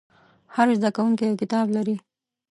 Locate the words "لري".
1.75-1.95